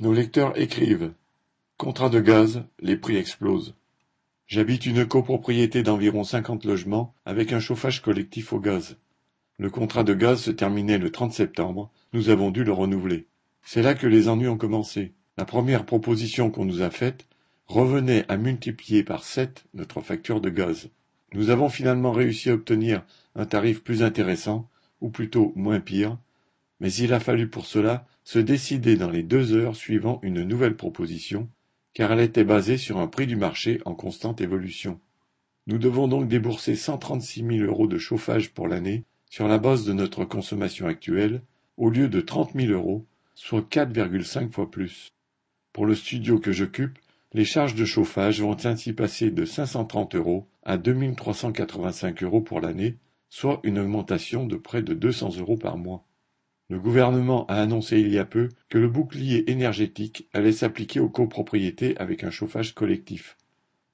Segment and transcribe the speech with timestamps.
[0.00, 1.12] Nos lecteurs écrivent
[1.76, 3.74] Contrat de gaz, les prix explosent.
[4.46, 8.96] J'habite une copropriété d'environ cinquante logements avec un chauffage collectif au gaz.
[9.58, 13.26] Le contrat de gaz se terminait le 30 septembre, nous avons dû le renouveler.
[13.62, 15.12] C'est là que les ennuis ont commencé.
[15.36, 17.26] La première proposition qu'on nous a faite
[17.66, 20.88] revenait à multiplier par sept notre facture de gaz.
[21.34, 23.04] Nous avons finalement réussi à obtenir
[23.34, 24.66] un tarif plus intéressant,
[25.02, 26.16] ou plutôt moins pire,
[26.80, 30.76] mais il a fallu pour cela se décider dans les deux heures suivant une nouvelle
[30.76, 31.48] proposition,
[31.94, 34.98] car elle était basée sur un prix du marché en constante évolution.
[35.66, 39.84] Nous devons donc débourser cent trente-six mille euros de chauffage pour l'année sur la base
[39.84, 41.42] de notre consommation actuelle,
[41.76, 45.12] au lieu de trente mille euros, soit 4,5 fois plus.
[45.72, 46.98] Pour le studio que j'occupe,
[47.32, 52.96] les charges de chauffage vont ainsi passer de 530 euros à 2385 euros pour l'année,
[53.28, 56.04] soit une augmentation de près de 200 euros par mois.
[56.70, 61.08] Le gouvernement a annoncé il y a peu que le bouclier énergétique allait s'appliquer aux
[61.08, 63.36] copropriétés avec un chauffage collectif.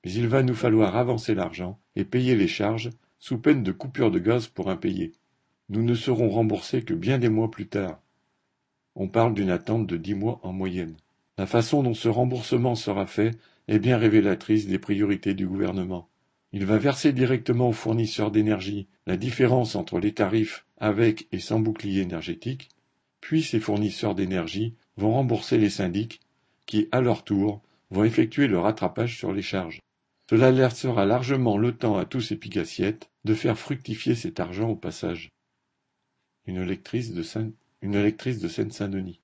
[0.04, 4.10] Mais il va nous falloir avancer l'argent et payer les charges sous peine de coupure
[4.10, 5.12] de gaz pour impayés.
[5.70, 7.98] Nous ne serons remboursés que bien des mois plus tard.
[8.94, 10.96] On parle d'une attente de dix mois en moyenne.
[11.38, 16.10] La façon dont ce remboursement sera fait est bien révélatrice des priorités du gouvernement.
[16.52, 21.60] Il va verser directement aux fournisseurs d'énergie la différence entre les tarifs avec et sans
[21.60, 22.68] bouclier énergétique,
[23.26, 26.20] puis ces fournisseurs d'énergie vont rembourser les syndics
[26.64, 27.60] qui, à leur tour,
[27.90, 29.80] vont effectuer le rattrapage sur les charges.
[30.30, 34.76] Cela laissera largement le temps à tous ces pigassiettes de faire fructifier cet argent au
[34.76, 35.30] passage.
[36.46, 39.14] Une lectrice de Seine-Saint-Denis.